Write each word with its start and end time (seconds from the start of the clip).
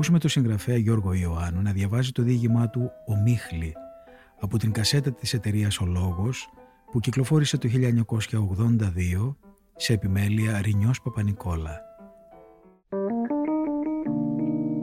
ακούσουμε 0.00 0.20
τον 0.20 0.30
συγγραφέα 0.30 0.76
Γιώργο 0.76 1.12
Ιωάννου 1.12 1.62
να 1.62 1.72
διαβάζει 1.72 2.12
το 2.12 2.22
διήγημά 2.22 2.70
του 2.70 2.90
«Ομίχλη» 3.06 3.74
από 4.40 4.58
την 4.58 4.72
κασέτα 4.72 5.12
της 5.12 5.34
εταιρείας 5.34 5.78
«Ο 5.80 5.84
Λόγος» 5.86 6.48
που 6.90 7.00
κυκλοφόρησε 7.00 7.58
το 7.58 7.68
1982 7.68 9.36
σε 9.76 9.92
επιμέλεια 9.92 10.60
Ρινιός 10.60 11.02
Παπανικόλα. 11.02 11.80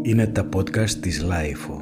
Είναι 0.01 0.27
τα 0.27 0.49
podcast 0.55 0.89
της 0.89 1.21
LiFO. 1.21 1.81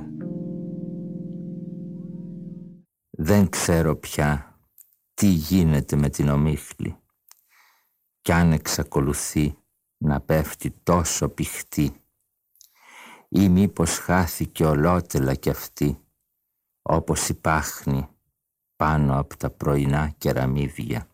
Δεν 3.09 3.49
ξέρω 3.49 3.95
πια 3.95 4.59
τι 5.13 5.27
γίνεται 5.27 5.95
με 5.95 6.09
την 6.09 6.29
ομίχλη 6.29 6.95
κι 8.21 8.31
αν 8.31 8.51
εξακολουθεί 8.51 9.57
να 9.97 10.21
πέφτει 10.21 10.71
τόσο 10.83 11.29
πηχτή 11.29 12.04
ή 13.29 13.49
μήπως 13.49 13.97
χάθηκε 13.97 14.65
ολότελα 14.65 15.35
κι 15.35 15.49
αυτή 15.49 15.99
όπως 16.81 17.29
η 17.29 17.33
πάχνη 17.33 18.07
πάνω 18.75 19.19
από 19.19 19.37
τα 19.37 19.49
πρωινά 19.49 20.09
κεραμίδια. 20.17 21.09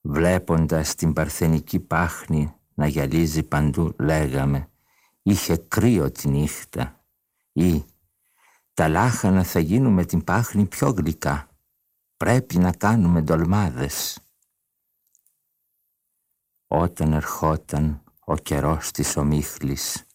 Βλέποντας 0.00 0.94
την 0.94 1.12
παρθενική 1.12 1.80
πάχνη 1.80 2.54
να 2.74 2.86
γυαλίζει 2.86 3.42
παντού 3.42 3.94
λέγαμε 3.98 4.70
είχε 5.22 5.56
κρύο 5.56 6.10
τη 6.10 6.28
νύχτα 6.28 7.04
ή 7.52 7.84
τα 8.74 8.88
λάχανα 8.88 9.44
θα 9.44 9.58
γίνουν 9.58 9.92
με 9.92 10.04
την 10.04 10.24
πάχνη 10.24 10.66
πιο 10.66 10.90
γλυκά. 10.90 11.48
Πρέπει 12.16 12.58
να 12.58 12.72
κάνουμε 12.72 13.20
ντολμάδες. 13.20 14.20
Όταν 16.66 17.12
ερχόταν 17.12 18.02
ο 18.24 18.36
καιρός 18.36 18.90
της 18.90 19.16
ομίχλης, 19.16 20.05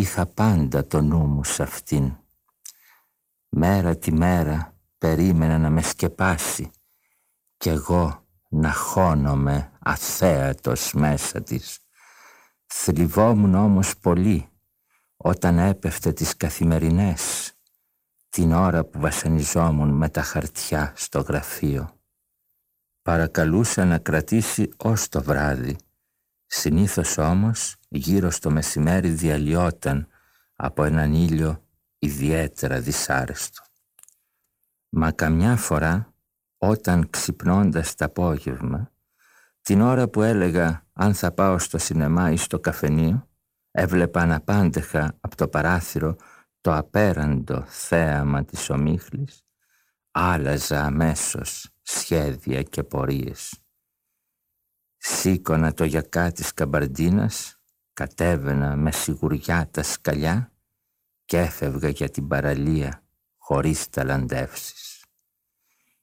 είχα 0.00 0.26
πάντα 0.26 0.86
το 0.86 1.00
νου 1.00 1.26
μου 1.26 1.44
σ' 1.44 1.60
αυτήν. 1.60 2.16
Μέρα 3.48 3.96
τη 3.96 4.12
μέρα 4.12 4.76
περίμενα 4.98 5.58
να 5.58 5.70
με 5.70 5.82
σκεπάσει 5.82 6.70
κι 7.56 7.68
εγώ 7.68 8.26
να 8.48 8.72
χώνομαι 8.72 9.72
αθέατος 9.78 10.92
μέσα 10.92 11.42
της. 11.42 11.78
Θλιβόμουν 12.66 13.54
όμως 13.54 13.98
πολύ 13.98 14.48
όταν 15.16 15.58
έπεφτε 15.58 16.12
τις 16.12 16.36
καθημερινές 16.36 17.52
την 18.28 18.52
ώρα 18.52 18.84
που 18.84 19.00
βασανιζόμουν 19.00 19.88
με 19.88 20.08
τα 20.08 20.22
χαρτιά 20.22 20.92
στο 20.96 21.20
γραφείο. 21.20 21.90
Παρακαλούσα 23.02 23.84
να 23.84 23.98
κρατήσει 23.98 24.70
ως 24.76 25.08
το 25.08 25.22
βράδυ. 25.22 25.76
Συνήθως 26.52 27.18
όμως 27.18 27.76
γύρω 27.88 28.30
στο 28.30 28.50
μεσημέρι 28.50 29.08
διαλυόταν 29.08 30.08
από 30.54 30.84
έναν 30.84 31.14
ήλιο 31.14 31.64
ιδιαίτερα 31.98 32.80
δυσάρεστο. 32.80 33.62
Μα 34.88 35.12
καμιά 35.12 35.56
φορά 35.56 36.14
όταν 36.58 37.10
ξυπνώντας 37.10 37.94
το 37.94 38.04
απόγευμα 38.04 38.92
την 39.60 39.80
ώρα 39.80 40.08
που 40.08 40.22
έλεγα 40.22 40.86
αν 40.92 41.14
θα 41.14 41.32
πάω 41.32 41.58
στο 41.58 41.78
σινεμά 41.78 42.30
ή 42.30 42.36
στο 42.36 42.60
καφενείο 42.60 43.28
έβλεπα 43.70 44.20
αναπάντεχα 44.20 45.16
από 45.20 45.36
το 45.36 45.48
παράθυρο 45.48 46.16
το 46.60 46.74
απέραντο 46.74 47.64
θέαμα 47.66 48.44
της 48.44 48.70
ομίχλης 48.70 49.42
άλλαζα 50.10 50.84
αμέσως 50.84 51.70
σχέδια 51.82 52.62
και 52.62 52.82
πορείες. 52.82 53.54
Σήκωνα 55.02 55.72
το 55.72 55.84
γιακά 55.84 56.32
της 56.32 56.54
καμπαρντίνας, 56.54 57.60
κατέβαινα 57.92 58.76
με 58.76 58.92
σιγουριά 58.92 59.68
τα 59.70 59.82
σκαλιά 59.82 60.52
και 61.24 61.38
έφευγα 61.38 61.88
για 61.88 62.10
την 62.10 62.28
παραλία 62.28 63.04
χωρίς 63.38 63.88
ταλαντεύσεις. 63.88 65.04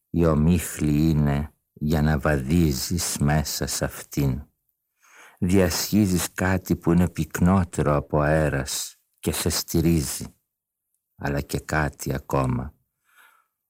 Η 0.09 0.25
ομίχλη 0.25 1.09
είναι 1.09 1.53
για 1.73 2.01
να 2.01 2.19
βαδίζεις 2.19 3.17
μέσα 3.17 3.67
σε 3.67 3.85
αυτήν. 3.85 4.45
Διασχίζεις 5.39 6.33
κάτι 6.33 6.75
που 6.75 6.91
είναι 6.91 7.09
πυκνότερο 7.09 7.95
από 7.95 8.21
αέρας 8.21 8.97
και 9.19 9.31
σε 9.31 9.49
στηρίζει 9.49 10.25
αλλά 11.15 11.41
και 11.41 11.59
κάτι 11.59 12.13
ακόμα. 12.13 12.73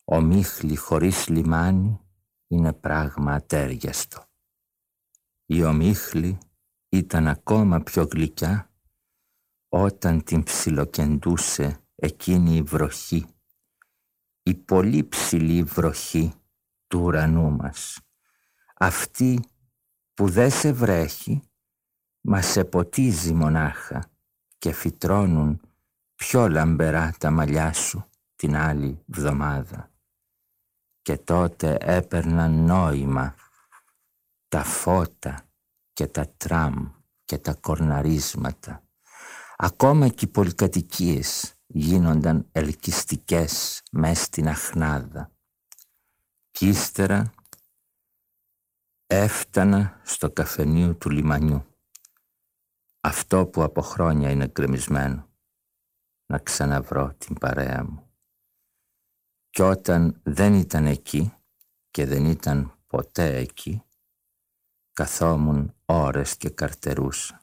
Ο 0.06 0.22
μίχλη 0.22 0.76
χωρίς 0.76 1.28
λιμάνι 1.28 2.00
είναι 2.48 2.74
πράγμα 2.74 3.34
ατέριαστο. 3.34 4.27
Η 5.50 5.64
ομίχλη 5.64 6.38
ήταν 6.90 7.28
ακόμα 7.28 7.82
πιο 7.82 8.08
γλυκιά 8.12 8.72
όταν 9.70 10.24
την 10.24 10.44
ψιλοκεντούσε 10.44 11.80
εκείνη 11.96 12.56
η 12.56 12.62
βροχή, 12.62 13.26
η 14.44 14.56
πολύ 14.56 15.08
ψηλή 15.08 15.64
βροχή 15.64 16.34
του 16.88 17.00
ουρανού 17.00 17.52
μας. 17.52 18.00
Αυτή 18.76 19.40
που 20.14 20.30
δεν 20.30 20.52
σε 20.52 20.72
βρέχει, 20.72 21.42
μα 22.22 22.42
σε 22.42 22.66
ποτίζει 22.66 23.34
μονάχα 23.34 24.12
και 24.58 24.72
φυτρώνουν 24.72 25.62
πιο 26.16 26.48
λαμπερά 26.48 27.14
τα 27.20 27.32
μαλλιά 27.32 27.74
σου 27.74 28.10
την 28.36 28.56
άλλη 28.56 29.04
βδομάδα. 29.06 29.92
Και 31.02 31.18
τότε 31.18 31.78
έπαιρναν 31.80 32.66
νόημα 32.66 33.36
τα 34.48 34.64
φώτα 34.64 35.50
και 35.94 36.08
τα 36.08 36.30
τραμ 36.38 36.92
και 37.26 37.38
τα 37.38 37.54
κορναρίσματα. 37.54 38.84
Ακόμα 39.58 40.08
και 40.08 40.26
οι 40.26 40.28
πολυκατοικίες 40.28 41.56
γίνονταν 41.68 42.48
ελκυστικές 42.52 43.84
μες 43.92 44.22
στην 44.22 44.48
αχνάδα. 44.48 45.32
Κι 46.52 46.68
ύστερα 46.68 47.32
έφτανα 49.08 50.02
στο 50.04 50.32
καφενείο 50.32 50.96
του 50.96 51.10
λιμανιού. 51.10 51.66
Αυτό 53.00 53.46
που 53.46 53.64
από 53.64 53.82
χρόνια 53.82 54.30
είναι 54.30 54.48
γκρεμισμένο 54.48 55.30
να 56.26 56.38
ξαναβρω 56.38 57.14
την 57.18 57.36
παρέα 57.36 57.84
μου. 57.84 58.10
Κι 59.50 59.62
όταν 59.62 60.20
δεν 60.24 60.54
ήταν 60.54 60.86
εκεί 60.86 61.34
και 61.92 62.06
δεν 62.06 62.26
ήταν 62.26 62.78
ποτέ 62.88 63.36
εκεί, 63.36 63.82
καθόμουν 64.98 65.74
ώρες 65.86 66.38
και 66.38 66.50
καρτερούσα. 66.50 67.42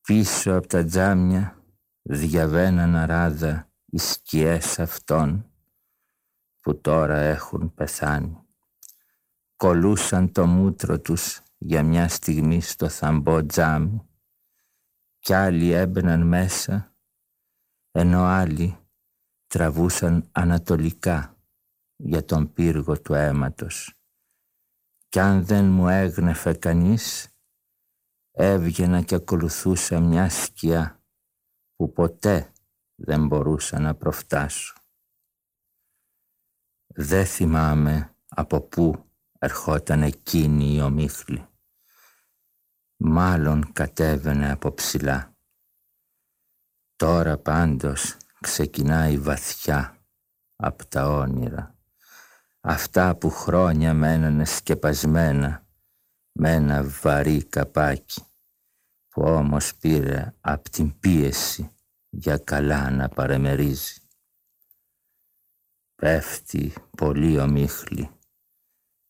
Πίσω 0.00 0.54
από 0.54 0.66
τα 0.66 0.84
τζάμια 0.84 1.62
διαβαίναν 2.02 2.96
αράδα 2.96 3.70
οι 3.84 3.98
σκιές 3.98 4.78
αυτών 4.78 5.50
που 6.60 6.80
τώρα 6.80 7.18
έχουν 7.18 7.74
πεθάνει. 7.74 8.38
Κολούσαν 9.56 10.32
το 10.32 10.46
μούτρο 10.46 11.00
τους 11.00 11.42
για 11.58 11.82
μια 11.82 12.08
στιγμή 12.08 12.60
στο 12.60 12.88
θαμπό 12.88 13.46
τζάμι 13.46 14.06
κι 15.18 15.32
άλλοι 15.32 15.70
έμπαιναν 15.70 16.26
μέσα 16.26 16.94
ενώ 17.90 18.24
άλλοι 18.24 18.76
τραβούσαν 19.46 20.28
ανατολικά 20.32 21.36
για 21.96 22.24
τον 22.24 22.52
πύργο 22.52 23.00
του 23.00 23.14
αίματος. 23.14 24.01
Κι 25.12 25.20
αν 25.20 25.44
δεν 25.44 25.64
μου 25.64 25.88
έγνεφε 25.88 26.54
κανείς, 26.54 27.28
έβγαινα 28.30 29.02
και 29.02 29.14
ακολουθούσα 29.14 30.00
μια 30.00 30.28
σκιά 30.28 31.02
που 31.76 31.92
ποτέ 31.92 32.52
δεν 32.94 33.26
μπορούσα 33.26 33.78
να 33.78 33.94
προφτάσω. 33.94 34.74
Δεν 36.86 37.26
θυμάμαι 37.26 38.16
από 38.28 38.60
πού 38.60 39.10
ερχόταν 39.38 40.02
εκείνη 40.02 40.74
η 40.74 40.80
ομίχλη. 40.80 41.48
Μάλλον 42.96 43.72
κατέβαινε 43.72 44.50
από 44.50 44.72
ψηλά. 44.74 45.36
Τώρα 46.96 47.38
πάντως 47.38 48.16
ξεκινάει 48.40 49.18
βαθιά 49.18 50.04
από 50.56 50.86
τα 50.86 51.08
όνειρα. 51.08 51.81
Αυτά 52.64 53.16
που 53.16 53.30
χρόνια 53.30 53.94
μένανε 53.94 54.44
σκεπασμένα 54.44 55.66
με 56.32 56.52
ένα 56.52 56.84
βαρύ 56.84 57.44
καπάκι 57.44 58.22
που 59.08 59.22
όμως 59.22 59.76
πήρε 59.76 60.34
από 60.40 60.70
την 60.70 60.98
πίεση 60.98 61.70
για 62.08 62.38
καλά 62.38 62.90
να 62.90 63.08
παρεμερίζει. 63.08 64.00
Πέφτει 65.94 66.72
πολύ 66.96 67.38
ομίχλη. 67.38 68.10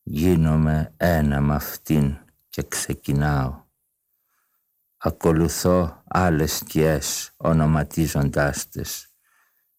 Γίνομαι 0.02 0.94
ένα 0.96 1.40
με 1.40 1.54
αυτήν 1.54 2.18
και 2.48 2.62
ξεκινάω 2.62 3.62
Ακολουθώ 5.04 6.02
άλλες 6.04 6.52
σκιές 6.52 7.32
ονοματίζοντάς 7.36 8.68
τες. 8.68 9.08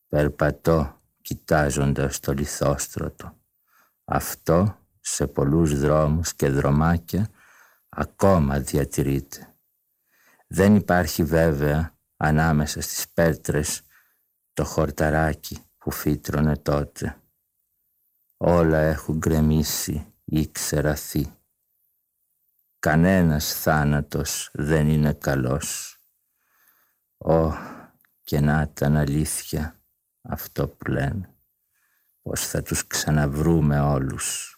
Περπατώ 0.07 1.01
κοιτάζοντας 1.21 2.19
το 2.19 2.33
λιθόστρωτο. 2.33 3.42
Αυτό 4.05 4.77
σε 4.99 5.27
πολλούς 5.27 5.79
δρόμους 5.79 6.33
και 6.33 6.49
δρομάκια 6.49 7.29
ακόμα 7.89 8.59
διατηρείται. 8.59 9.55
Δεν 10.47 10.75
υπάρχει 10.75 11.23
βέβαια 11.23 11.97
ανάμεσα 12.17 12.81
στις 12.81 13.09
πέτρες 13.09 13.81
το 14.53 14.65
χορταράκι 14.65 15.59
που 15.77 15.91
φύτρωνε 15.91 16.57
τότε. 16.57 17.17
Όλα 18.37 18.77
έχουν 18.77 19.17
γκρεμίσει 19.17 20.13
ή 20.25 20.51
ξεραθεί. 20.51 21.33
Κανένας 22.79 23.53
θάνατος 23.53 24.49
δεν 24.53 24.87
είναι 24.87 25.13
καλός. 25.13 25.97
Ω, 27.17 27.51
και 28.23 28.39
να 28.39 28.61
ήταν 28.61 28.97
αλήθεια 28.97 29.81
αυτό 30.21 30.67
που 30.67 30.91
λένε. 30.91 31.32
Πως 32.23 32.47
θα 32.47 32.61
τους 32.61 32.87
ξαναβρούμε 32.87 33.79
όλους. 33.79 34.57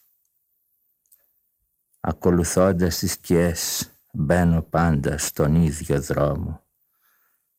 Ακολουθώντας 1.99 2.97
τις 2.97 3.11
σκιές 3.11 3.89
μπαίνω 4.13 4.61
πάντα 4.61 5.17
στον 5.17 5.55
ίδιο 5.55 6.01
δρόμο. 6.01 6.63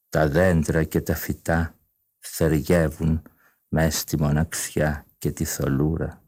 Τα 0.08 0.28
δέντρα 0.28 0.84
και 0.84 1.00
τα 1.00 1.14
φυτά 1.14 1.74
θεργεύουν 2.18 3.22
μες 3.68 3.98
στη 3.98 4.20
μοναξιά 4.20 5.06
και 5.18 5.30
τη 5.30 5.44
θολούρα. 5.44 6.22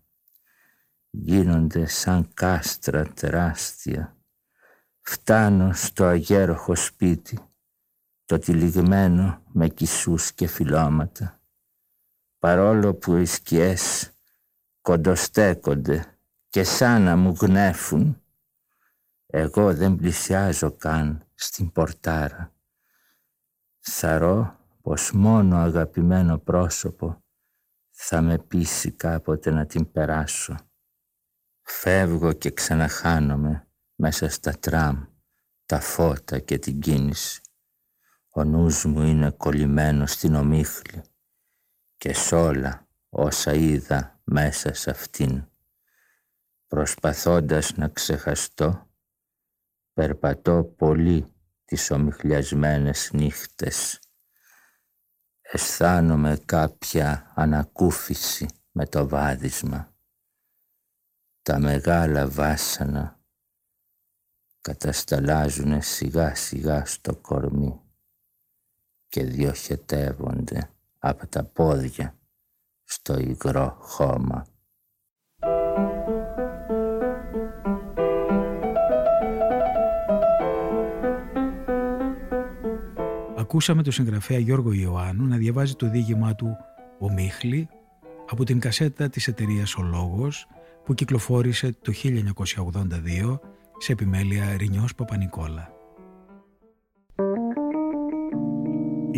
Γίνονται 1.11 1.87
σαν 1.87 2.35
κάστρα 2.35 3.07
τεράστια. 3.07 4.17
Φτάνω 5.01 5.73
στο 5.73 6.05
αγέροχο 6.05 6.75
σπίτι, 6.75 7.39
το 8.25 8.39
τυλιγμένο 8.39 9.43
με 9.53 9.69
κισούς 9.69 10.33
και 10.33 10.47
φυλώματα. 10.47 11.38
Παρόλο 12.39 12.95
που 12.95 13.17
οι 13.17 13.27
σκιές 13.27 14.13
κοντοστέκονται 14.81 16.19
και 16.49 16.65
σαν 16.65 17.03
να 17.03 17.17
μου 17.17 17.35
γνέφουν, 17.41 18.23
εγώ 19.27 19.75
δεν 19.75 19.97
πλησιάζω 19.97 20.73
καν 20.73 21.27
στην 21.35 21.73
πορτάρα. 21.73 22.53
Θαρώ 23.79 24.59
πως 24.83 25.13
μόνο 25.13 25.57
αγαπημένο 25.57 26.39
πρόσωπο 26.39 27.25
θα 27.91 28.21
με 28.21 28.39
πείσει 28.39 28.93
κάποτε 28.93 29.51
να 29.51 29.67
την 29.67 29.93
περάσω. 29.93 30.57
Φεύγω 31.63 32.33
και 32.33 32.51
ξαναχάνομαι 32.51 33.69
μέσα 33.95 34.29
στα 34.29 34.53
τραμ, 34.53 35.05
τα 35.67 35.81
φώτα 35.81 36.39
και 36.39 36.59
την 36.59 36.81
κίνηση. 36.81 37.41
Ο 38.29 38.45
νους 38.45 38.85
μου 38.85 39.03
είναι 39.03 39.31
κολλημένος 39.31 40.13
στην 40.13 40.35
ομίχλη 40.35 41.03
και 41.99 42.13
σ' 42.13 42.33
όλα 42.33 42.89
όσα 43.09 43.53
είδα 43.53 44.21
μέσα 44.25 44.75
σε 44.75 44.91
αυτήν. 44.91 45.49
Προσπαθώντας 46.67 47.77
να 47.77 47.89
ξεχαστώ, 47.89 48.91
περπατώ 49.93 50.65
πολύ 50.65 51.33
τις 51.65 51.91
ομιχλιασμένες 51.91 53.11
νύχτες. 53.13 54.01
Αισθάνομαι 55.41 56.43
κάποια 56.45 57.33
ανακούφιση 57.35 58.49
με 58.71 58.87
το 58.87 59.09
βάδισμα. 59.09 59.93
Τα 61.43 61.59
μεγάλα 61.59 62.29
βάσανα 62.29 63.21
κατασταλάζουν 64.61 65.83
σιγά 65.83 66.35
σιγά 66.35 66.85
στο 66.85 67.17
κορμί 67.17 67.81
και 69.09 69.25
διοχετεύονται 69.25 70.71
από 70.99 71.27
τα 71.27 71.45
πόδια 71.45 72.19
στο 72.85 73.19
υγρό 73.19 73.77
χώμα. 73.81 74.47
Ακούσαμε 83.37 83.83
τον 83.83 83.93
συγγραφέα 83.93 84.39
Γιώργο 84.39 84.73
Ιωάννου 84.73 85.27
να 85.27 85.37
διαβάζει 85.37 85.75
το 85.75 85.91
δίγημά 85.91 86.35
του 86.35 86.57
«Ο 86.99 87.13
Μίχλη» 87.13 87.69
από 88.31 88.45
την 88.45 88.61
κασέτα 88.61 89.09
της 89.09 89.29
εταιρείας 89.29 89.75
«Ο 89.77 89.83
Λόγος» 89.83 90.47
που 90.85 90.95
κυκλοφόρησε 90.95 91.77
το 91.83 91.93
1982 91.93 93.41
σε 93.79 93.93
επιμέλεια 93.93 94.57
Ρινιός 94.57 94.95
Παπανικόλα. 94.95 95.78